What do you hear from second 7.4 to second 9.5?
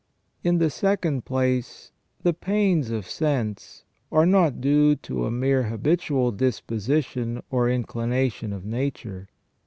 or inclination of nature.